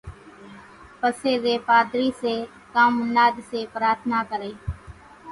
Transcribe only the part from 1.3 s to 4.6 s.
زين پاڌري سي ڪان مناد سي پرارٿنا ڪري